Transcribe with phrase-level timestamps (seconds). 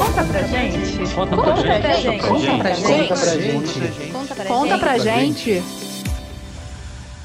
[0.00, 1.14] Conta pra gente.
[1.14, 1.56] Conta pra
[1.94, 2.26] gente.
[2.26, 3.08] Conta pra gente.
[4.10, 4.48] Conta pra gente.
[4.48, 5.62] Conta pra gente.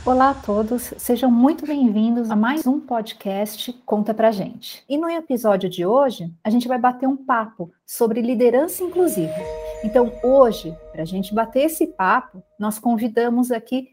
[0.05, 4.83] Olá a todos, sejam muito bem-vindos a mais um podcast Conta Pra Gente.
[4.89, 9.33] E no episódio de hoje, a gente vai bater um papo sobre liderança inclusiva.
[9.81, 13.87] Então, hoje, para a gente bater esse papo, nós convidamos aqui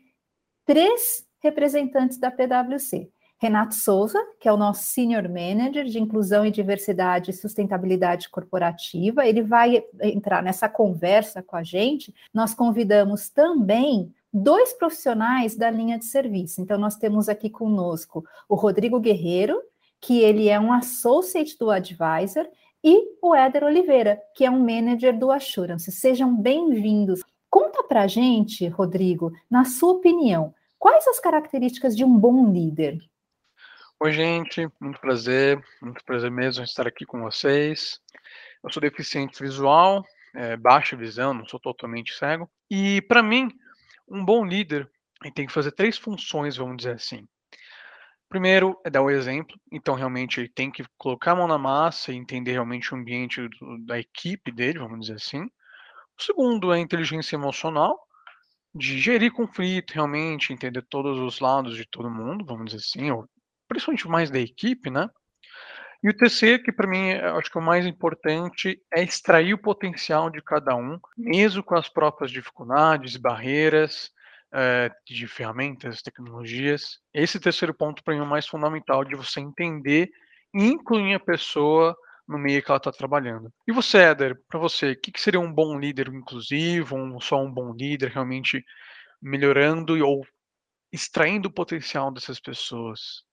[0.66, 3.11] três representantes da PwC.
[3.42, 9.26] Renato Souza, que é o nosso Senior Manager de Inclusão e Diversidade e Sustentabilidade Corporativa,
[9.26, 12.14] ele vai entrar nessa conversa com a gente.
[12.32, 16.60] Nós convidamos também dois profissionais da linha de serviço.
[16.60, 19.60] Então, nós temos aqui conosco o Rodrigo Guerreiro,
[20.00, 22.46] que ele é um associate do Advisor,
[22.84, 25.90] e o Éder Oliveira, que é um manager do Assurance.
[25.90, 27.22] Sejam bem-vindos.
[27.50, 33.00] Conta para a gente, Rodrigo, na sua opinião, quais as características de um bom líder?
[34.04, 38.00] Oi, gente, muito prazer, muito prazer mesmo estar aqui com vocês.
[38.60, 42.50] Eu sou deficiente visual, é, baixa visão, não sou totalmente cego.
[42.68, 43.48] E, para mim,
[44.08, 44.90] um bom líder
[45.36, 47.28] tem que fazer três funções, vamos dizer assim.
[48.28, 52.10] Primeiro é dar o exemplo, então realmente ele tem que colocar a mão na massa
[52.10, 55.44] e entender realmente o ambiente do, da equipe dele, vamos dizer assim.
[56.18, 57.96] O segundo é a inteligência emocional,
[58.74, 63.28] de gerir conflito, realmente entender todos os lados de todo mundo, vamos dizer assim, ou
[63.72, 65.08] principalmente mais da equipe, né?
[66.02, 69.62] E o terceiro, que para mim acho que é o mais importante, é extrair o
[69.62, 74.10] potencial de cada um, mesmo com as próprias dificuldades, barreiras,
[74.52, 76.98] é, de ferramentas, tecnologias.
[77.14, 80.10] Esse terceiro ponto, para mim, é o mais fundamental de você entender
[80.54, 81.96] e incluir a pessoa
[82.28, 83.52] no meio que ela está trabalhando.
[83.66, 87.42] E você, Éder, para você, o que, que, seria um bom líder inclusivo, um, só
[87.42, 88.64] um bom líder realmente
[89.20, 90.26] melhorando ou
[90.92, 93.24] extraindo o potencial dessas pessoas?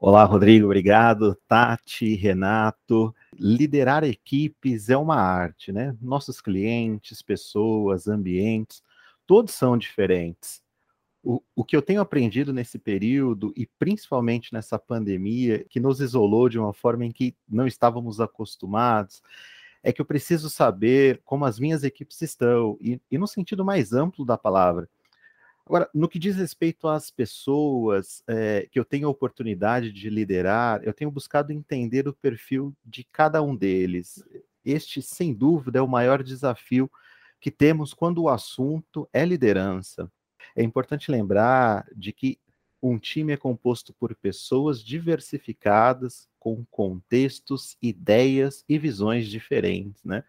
[0.00, 1.36] Olá, Rodrigo, obrigado.
[1.48, 3.14] Tati, Renato.
[3.32, 5.96] Liderar equipes é uma arte, né?
[6.00, 8.82] Nossos clientes, pessoas, ambientes
[9.26, 10.62] todos são diferentes.
[11.22, 16.48] O, o que eu tenho aprendido nesse período, e principalmente nessa pandemia, que nos isolou
[16.48, 19.20] de uma forma em que não estávamos acostumados,
[19.82, 23.92] é que eu preciso saber como as minhas equipes estão, e, e no sentido mais
[23.92, 24.88] amplo da palavra.
[25.66, 30.80] Agora, no que diz respeito às pessoas é, que eu tenho a oportunidade de liderar,
[30.84, 34.22] eu tenho buscado entender o perfil de cada um deles.
[34.64, 36.88] Este, sem dúvida, é o maior desafio
[37.40, 40.10] que temos quando o assunto é liderança.
[40.54, 42.38] É importante lembrar de que
[42.80, 50.04] um time é composto por pessoas diversificadas, com contextos, ideias e visões diferentes.
[50.04, 50.22] Né?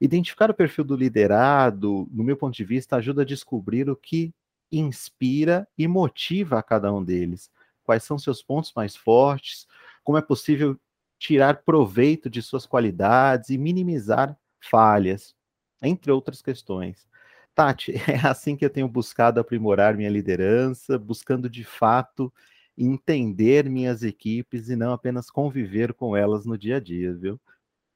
[0.00, 4.34] Identificar o perfil do liderado, no meu ponto de vista, ajuda a descobrir o que
[4.72, 7.50] inspira e motiva a cada um deles.
[7.84, 9.66] Quais são seus pontos mais fortes,
[10.02, 10.78] como é possível
[11.18, 15.34] tirar proveito de suas qualidades e minimizar falhas
[15.80, 17.06] entre outras questões.
[17.54, 22.32] Tati, é assim que eu tenho buscado aprimorar minha liderança, buscando de fato
[22.76, 27.38] entender minhas equipes e não apenas conviver com elas no dia a dia, viu?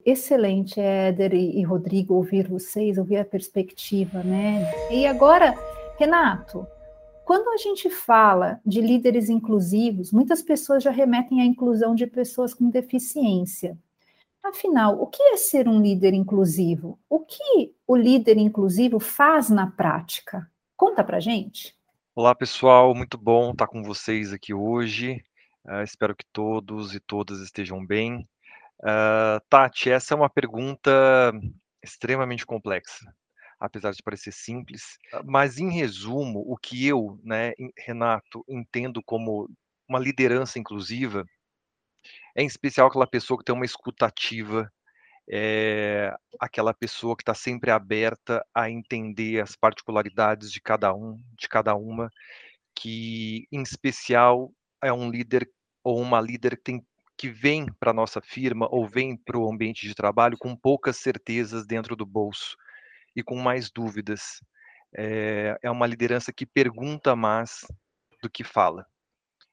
[0.04, 4.70] Excelente, Éder e Rodrigo, ouvir vocês, ouvir a perspectiva, né?
[4.88, 5.52] E agora,
[5.98, 6.66] Renato,
[7.24, 12.52] quando a gente fala de líderes inclusivos, muitas pessoas já remetem à inclusão de pessoas
[12.52, 13.78] com deficiência.
[14.42, 17.00] Afinal, o que é ser um líder inclusivo?
[17.08, 20.48] O que o líder inclusivo faz na prática?
[20.76, 21.74] Conta pra gente.
[22.14, 25.24] Olá, pessoal, muito bom estar com vocês aqui hoje.
[25.64, 28.28] Uh, espero que todos e todas estejam bem.
[28.80, 31.32] Uh, Tati, essa é uma pergunta
[31.82, 33.12] extremamente complexa,
[33.58, 34.98] apesar de parecer simples.
[35.24, 39.48] Mas, em resumo, o que eu, né, Renato, entendo como
[39.88, 41.24] uma liderança inclusiva
[42.34, 44.70] é em especial aquela pessoa que tem uma escutativa,
[45.30, 51.48] é, aquela pessoa que está sempre aberta a entender as particularidades de cada um, de
[51.48, 52.10] cada uma,
[52.74, 54.52] que em especial
[54.82, 55.50] é um líder
[55.82, 56.86] ou uma líder que, tem,
[57.16, 60.98] que vem para a nossa firma ou vem para o ambiente de trabalho com poucas
[60.98, 62.56] certezas dentro do bolso
[63.16, 64.40] e com mais dúvidas.
[64.96, 67.66] É, é uma liderança que pergunta mais
[68.22, 68.86] do que fala.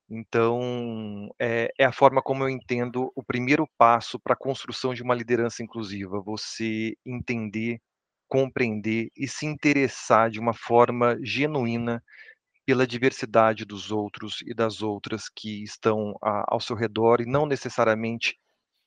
[0.09, 5.01] Então, é, é, a forma como eu entendo o primeiro passo para a construção de
[5.01, 7.79] uma liderança inclusiva, você entender,
[8.27, 12.03] compreender e se interessar de uma forma genuína
[12.65, 17.45] pela diversidade dos outros e das outras que estão a, ao seu redor e não
[17.45, 18.37] necessariamente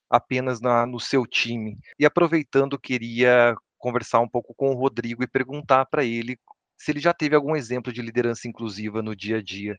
[0.09, 1.79] apenas na, no seu time.
[1.99, 6.39] E aproveitando, queria conversar um pouco com o Rodrigo e perguntar para ele
[6.77, 9.79] se ele já teve algum exemplo de liderança inclusiva no dia a dia.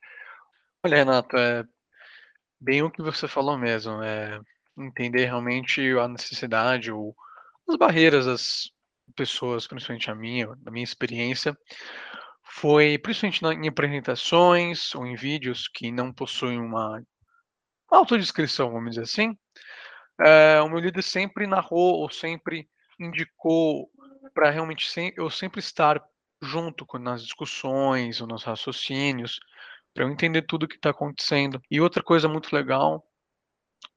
[0.84, 1.64] Olha, Renato, é
[2.60, 4.40] bem o que você falou mesmo, é
[4.78, 7.16] entender realmente a necessidade, o
[7.68, 8.72] as barreiras das
[9.16, 11.58] pessoas, principalmente a minha, da minha experiência,
[12.44, 17.04] foi principalmente em apresentações ou em vídeos que não possuem uma
[17.90, 19.38] autodescrição, vamos dizer assim,
[20.20, 23.90] é, o meu líder sempre narrou ou sempre indicou
[24.34, 26.04] para realmente sem, eu sempre estar
[26.42, 29.40] junto com, nas discussões nos raciocínios,
[29.94, 31.62] para eu entender tudo que está acontecendo.
[31.72, 33.04] E outra coisa muito legal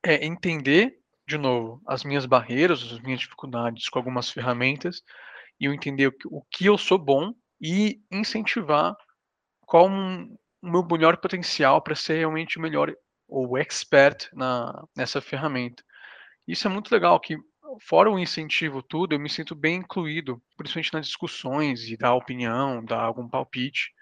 [0.02, 5.02] é entender, de novo, as minhas barreiras, as minhas dificuldades com algumas ferramentas,
[5.58, 8.96] e eu entender o que, o que eu sou bom e incentivar
[9.66, 12.94] qual um, o meu melhor potencial para ser realmente o melhor
[13.28, 15.84] ou expert na, nessa ferramenta.
[16.48, 17.36] Isso é muito legal, que
[17.80, 22.84] fora o incentivo tudo, eu me sinto bem incluído, principalmente nas discussões e dar opinião,
[22.84, 23.92] dar algum palpite.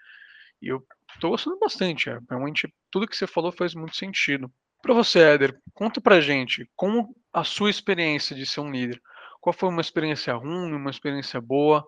[0.61, 4.51] E eu estou gostando bastante, é, realmente tudo que você falou faz muito sentido.
[4.81, 9.01] Para você, Éder, conta pra gente como a sua experiência de ser um líder.
[9.41, 11.85] Qual foi uma experiência ruim, uma experiência boa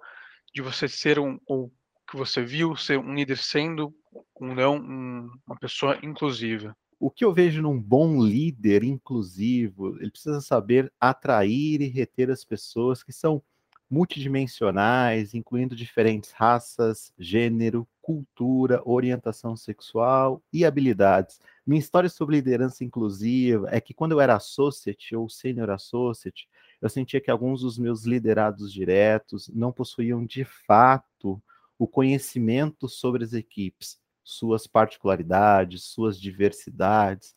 [0.53, 1.71] de você ser um ou
[2.09, 3.93] que você viu ser um líder sendo
[4.39, 6.75] um não um, uma pessoa inclusiva?
[7.01, 12.45] O que eu vejo num bom líder inclusivo, ele precisa saber atrair e reter as
[12.45, 13.41] pessoas que são
[13.89, 21.39] multidimensionais, incluindo diferentes raças, gênero, cultura, orientação sexual e habilidades.
[21.65, 26.47] Minha história sobre liderança inclusiva é que quando eu era associate ou senior associate,
[26.79, 31.41] eu sentia que alguns dos meus liderados diretos não possuíam de fato
[31.79, 37.35] o conhecimento sobre as equipes suas particularidades, suas diversidades.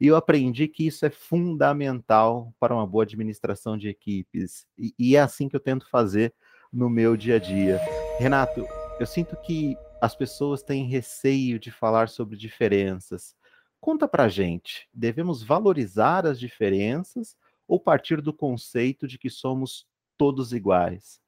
[0.00, 4.66] E eu aprendi que isso é fundamental para uma boa administração de equipes.
[4.78, 6.34] E, e, é assim que eu tento fazer
[6.72, 7.80] no meu dia a dia.
[8.18, 8.66] Renato,
[9.00, 13.34] eu sinto que as pessoas têm receio de falar sobre diferenças.
[13.80, 17.36] Conta pra gente, devemos valorizar as diferenças
[17.66, 19.86] ou partir do conceito de que somos
[20.16, 21.20] todos iguais?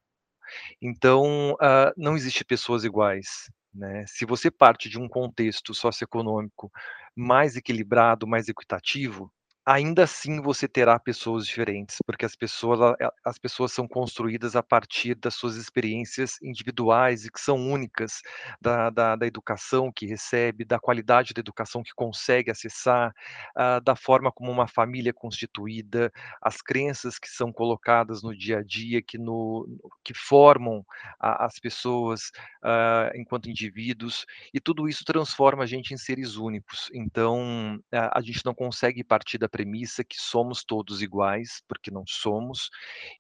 [0.81, 3.51] Então, uh, não existe pessoas iguais.
[3.75, 4.05] Né?
[4.07, 6.71] Se você parte de um contexto socioeconômico
[7.15, 9.33] mais equilibrado, mais equitativo,
[9.69, 15.15] ainda assim você terá pessoas diferentes, porque as pessoas, as pessoas são construídas a partir
[15.15, 18.23] das suas experiências individuais e que são únicas,
[18.59, 23.13] da, da, da educação que recebe, da qualidade da educação que consegue acessar,
[23.55, 26.11] uh, da forma como uma família é constituída,
[26.41, 29.69] as crenças que são colocadas no dia a dia, que, no,
[30.03, 30.83] que formam
[31.21, 32.31] a, as pessoas
[32.65, 34.25] uh, enquanto indivíduos,
[34.55, 36.89] e tudo isso transforma a gente em seres únicos.
[36.95, 42.05] Então, uh, a gente não consegue partir da premissa que somos todos iguais, porque não
[42.07, 42.71] somos,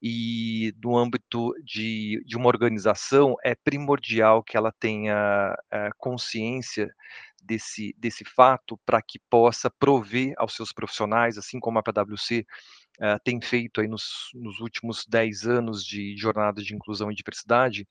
[0.00, 6.88] e no âmbito de, de uma organização é primordial que ela tenha é, consciência
[7.42, 13.04] desse, desse fato para que possa prover aos seus profissionais, assim como a PwC uh,
[13.04, 17.86] eh, tem feito aí nos, nos últimos 10 anos de jornada de inclusão e diversidade,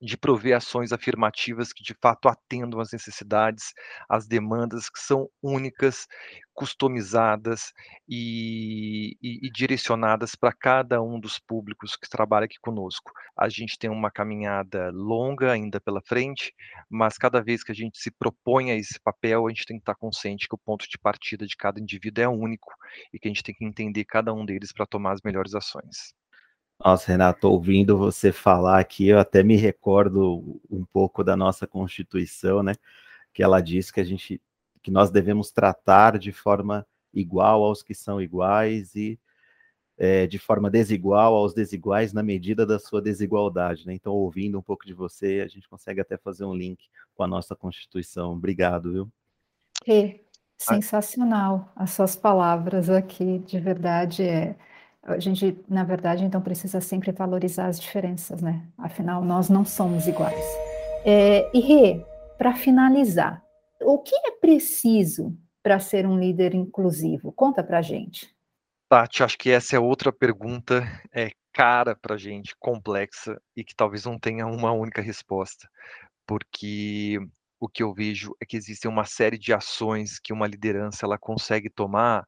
[0.00, 3.72] de prover ações afirmativas que de fato atendam às necessidades,
[4.08, 6.06] às demandas que são únicas,
[6.52, 7.72] customizadas
[8.08, 13.10] e, e, e direcionadas para cada um dos públicos que trabalha aqui conosco.
[13.36, 16.54] A gente tem uma caminhada longa ainda pela frente,
[16.88, 19.82] mas cada vez que a gente se propõe a esse papel, a gente tem que
[19.82, 22.72] estar consciente que o ponto de partida de cada indivíduo é único
[23.12, 26.14] e que a gente tem que entender cada um deles para tomar as melhores ações.
[26.78, 32.62] Nossa, Renato, ouvindo você falar aqui, eu até me recordo um pouco da nossa Constituição,
[32.62, 32.74] né?
[33.32, 34.40] Que ela diz que a gente,
[34.82, 39.18] que nós devemos tratar de forma igual aos que são iguais e
[39.96, 43.94] é, de forma desigual aos desiguais na medida da sua desigualdade, né?
[43.94, 47.28] Então, ouvindo um pouco de você, a gente consegue até fazer um link com a
[47.28, 48.32] nossa Constituição.
[48.32, 49.12] Obrigado, viu?
[49.86, 50.20] É,
[50.58, 54.56] sensacional as suas palavras aqui, de verdade é
[55.04, 58.66] a gente, na verdade, então precisa sempre valorizar as diferenças, né?
[58.78, 60.44] Afinal, nós não somos iguais.
[61.04, 62.04] É, e Rê,
[62.38, 63.42] para finalizar,
[63.82, 67.32] o que é preciso para ser um líder inclusivo?
[67.32, 68.34] Conta para gente.
[68.88, 70.82] Tati, acho que essa é outra pergunta
[71.12, 75.68] é, cara para gente, complexa e que talvez não tenha uma única resposta,
[76.26, 77.18] porque
[77.60, 81.18] o que eu vejo é que existem uma série de ações que uma liderança ela
[81.18, 82.24] consegue tomar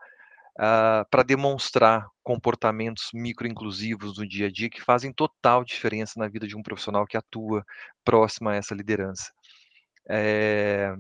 [0.57, 6.47] uh, para demonstrar comportamentos microinclusivos no dia a dia que fazem total diferença na vida
[6.47, 7.65] de um profissional que atua
[8.05, 9.33] próximo a essa liderança.
[10.09, 10.95] É,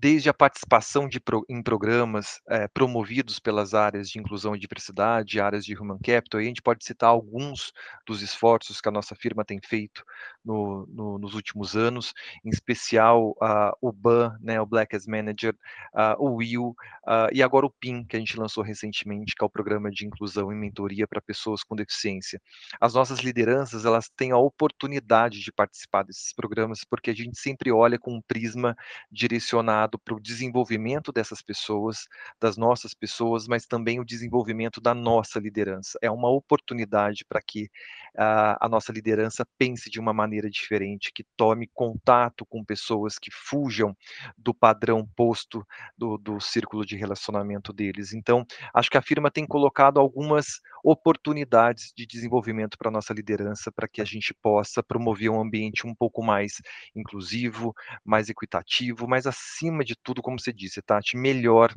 [0.00, 5.64] desde a participação de, em programas é, promovidos pelas áreas de inclusão e diversidade, áreas
[5.64, 7.72] de human capital, e a gente pode citar alguns
[8.06, 10.04] dos esforços que a nossa firma tem feito
[10.44, 12.14] no, no, nos últimos anos,
[12.44, 15.54] em especial uh, o BAN, né, o Black as Manager,
[15.92, 19.46] uh, o Will, uh, e agora o PIN, que a gente lançou recentemente, que é
[19.46, 22.40] o Programa de Inclusão e Mentoria para Pessoas com Deficiência.
[22.80, 27.72] As nossas lideranças, elas têm a oportunidade de participar desses programas, porque a gente sempre
[27.72, 28.76] olha com um prisma
[29.10, 32.08] direcionado para o desenvolvimento dessas pessoas,
[32.40, 35.96] das nossas pessoas, mas também o desenvolvimento da nossa liderança.
[36.02, 37.70] É uma oportunidade para que
[38.16, 43.96] a nossa liderança pense de uma maneira diferente, que tome contato com pessoas que fujam
[44.36, 45.64] do padrão posto
[45.96, 48.12] do, do círculo de relacionamento deles.
[48.12, 53.70] Então, acho que a firma tem colocado algumas oportunidades de desenvolvimento para a nossa liderança,
[53.70, 56.60] para que a gente possa promover um ambiente um pouco mais
[56.96, 61.74] inclusivo, mais equitativo, mas acima de tudo, como você disse, Tati, melhor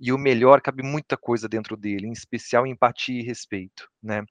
[0.00, 4.24] e o melhor cabe muita coisa dentro dele, em especial empatia e respeito, né?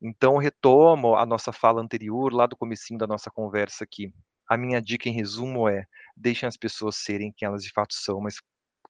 [0.00, 4.12] Então retomo a nossa fala anterior, lá do comecinho da nossa conversa aqui.
[4.46, 8.20] A minha dica em resumo é: deixem as pessoas serem quem elas de fato são,
[8.20, 8.36] mas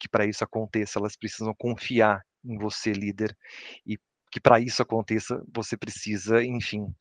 [0.00, 3.36] que para isso aconteça, elas precisam confiar em você, líder,
[3.86, 3.96] e
[4.30, 6.92] que para isso aconteça, você precisa, enfim,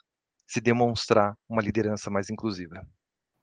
[0.48, 2.88] se demonstrar uma liderança mais inclusiva.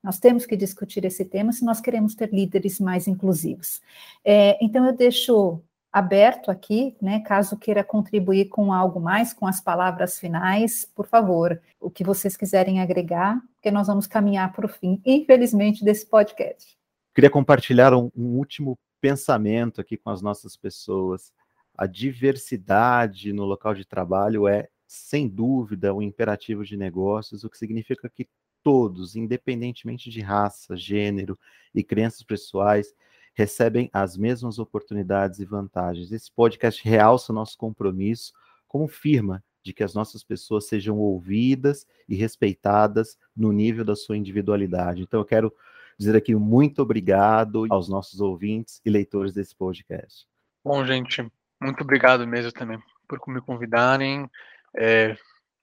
[0.03, 3.81] Nós temos que discutir esse tema se nós queremos ter líderes mais inclusivos.
[4.25, 7.21] É, então, eu deixo aberto aqui, né?
[7.21, 12.37] Caso queira contribuir com algo mais, com as palavras finais, por favor, o que vocês
[12.37, 16.79] quiserem agregar, porque nós vamos caminhar para o fim, infelizmente, desse podcast.
[17.15, 21.33] Queria compartilhar um, um último pensamento aqui com as nossas pessoas.
[21.77, 27.59] A diversidade no local de trabalho é, sem dúvida, um imperativo de negócios, o que
[27.59, 28.29] significa que
[28.63, 31.39] todos, independentemente de raça, gênero
[31.75, 32.95] e crenças pessoais,
[33.35, 36.13] recebem as mesmas oportunidades e vantagens.
[36.13, 38.33] Esse podcast realça nosso compromisso
[38.67, 44.17] como firma de que as nossas pessoas sejam ouvidas e respeitadas no nível da sua
[44.17, 45.03] individualidade.
[45.03, 45.53] Então, eu quero
[45.99, 50.27] dizer aqui muito obrigado aos nossos ouvintes e leitores desse podcast.
[50.65, 54.31] Bom, gente, muito obrigado mesmo também por me convidarem.
[54.77, 55.17] É,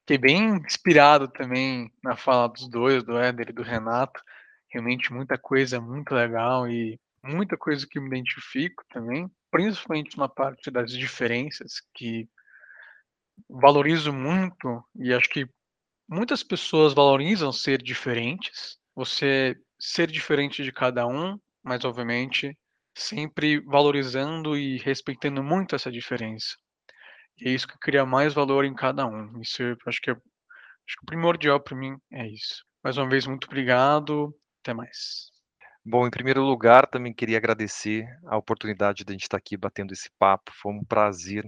[0.08, 4.22] fiquei bem inspirado também na fala dos dois, do Éder e do Renato.
[4.72, 10.72] Realmente muita coisa muito legal e muita coisa que me identifico também, principalmente na parte
[10.72, 12.30] das diferenças, que
[13.50, 15.46] valorizo muito e acho que
[16.10, 22.58] muitas pessoas valorizam ser diferentes, você ser diferente de cada um, mas obviamente
[22.96, 26.56] sempre valorizando e respeitando muito essa diferença.
[27.40, 29.40] E é isso que cria mais valor em cada um.
[29.42, 32.64] Isso eu acho que é acho que primordial para mim é isso.
[32.84, 34.34] Mais uma vez, muito obrigado.
[34.62, 35.32] Até mais.
[35.86, 39.94] Bom, em primeiro lugar, também queria agradecer a oportunidade de a gente estar aqui batendo
[39.94, 40.52] esse papo.
[40.54, 41.46] Foi um prazer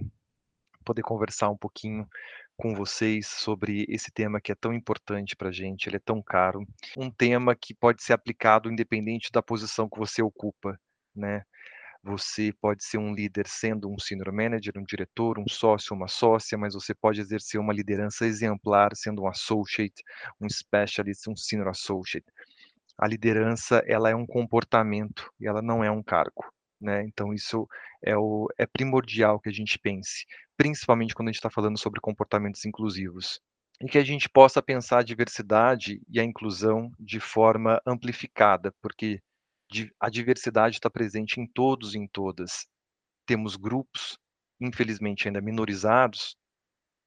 [0.84, 2.08] poder conversar um pouquinho
[2.56, 6.22] com vocês sobre esse tema que é tão importante para a gente, ele é tão
[6.22, 6.66] caro.
[6.96, 10.78] Um tema que pode ser aplicado independente da posição que você ocupa,
[11.14, 11.42] né?
[12.02, 16.56] Você pode ser um líder sendo um senior manager, um diretor, um sócio, uma sócia,
[16.56, 20.02] mas você pode exercer uma liderança exemplar sendo um associate,
[20.40, 22.26] um specialist, um senior associate
[23.00, 26.44] a liderança ela é um comportamento e ela não é um cargo.
[26.78, 27.02] Né?
[27.04, 27.66] Então isso
[28.04, 30.26] é, o, é primordial que a gente pense,
[30.56, 33.40] principalmente quando a gente está falando sobre comportamentos inclusivos,
[33.82, 39.20] e que a gente possa pensar a diversidade e a inclusão de forma amplificada, porque
[40.00, 42.66] a diversidade está presente em todos e em todas.
[43.26, 44.18] Temos grupos,
[44.60, 46.36] infelizmente ainda minorizados,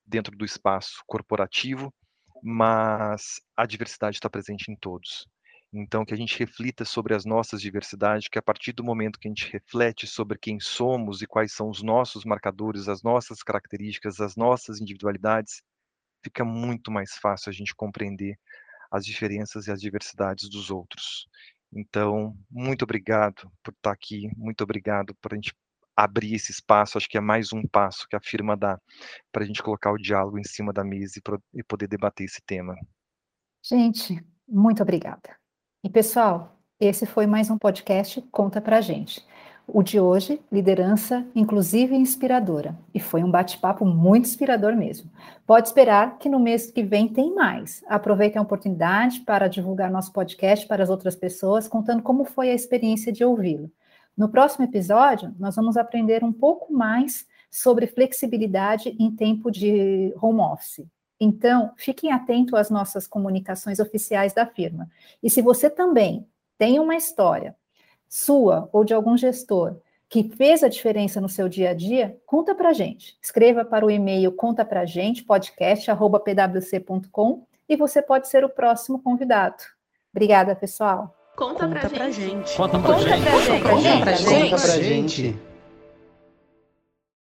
[0.05, 1.93] dentro do espaço corporativo,
[2.41, 5.25] mas a diversidade está presente em todos.
[5.75, 9.27] Então, que a gente reflita sobre as nossas diversidades, que a partir do momento que
[9.27, 14.19] a gente reflete sobre quem somos e quais são os nossos marcadores, as nossas características,
[14.19, 15.63] as nossas individualidades,
[16.23, 18.37] fica muito mais fácil a gente compreender
[18.91, 21.27] as diferenças e as diversidades dos outros.
[21.75, 25.53] Então, muito obrigado por estar aqui, muito obrigado por a gente
[25.95, 26.97] abrir esse espaço.
[26.97, 28.79] Acho que é mais um passo que a firma dá
[29.31, 32.41] para a gente colocar o diálogo em cima da mesa e, e poder debater esse
[32.45, 32.75] tema.
[33.63, 35.35] Gente, muito obrigada.
[35.83, 39.25] E pessoal, esse foi mais um podcast Conta Pra Gente.
[39.65, 42.77] O de hoje, liderança inclusiva e inspiradora.
[42.93, 45.09] E foi um bate-papo muito inspirador mesmo.
[45.47, 47.81] Pode esperar que no mês que vem tem mais.
[47.87, 52.53] Aproveitem a oportunidade para divulgar nosso podcast para as outras pessoas, contando como foi a
[52.53, 53.71] experiência de ouvi-lo.
[54.17, 60.41] No próximo episódio, nós vamos aprender um pouco mais sobre flexibilidade em tempo de home
[60.41, 60.85] office.
[61.17, 64.89] Então, fiquem atentos às nossas comunicações oficiais da firma.
[65.21, 66.27] E se você também
[66.57, 67.55] tem uma história
[68.13, 69.77] sua ou de algum gestor
[70.07, 73.17] que fez a diferença no seu dia a dia, conta para gente.
[73.19, 79.63] Escreva para o e-mail conta para gente, podcast.pwc.com e você pode ser o próximo convidado.
[80.11, 81.15] Obrigada, pessoal.
[81.35, 82.21] Conta, Conta pra, pra gente.
[82.21, 82.55] gente.
[82.55, 83.23] Conta pra Conta gente.
[83.23, 83.63] Pra gente.
[83.63, 84.51] Conta pra gente.
[84.51, 85.35] Conta pra gente.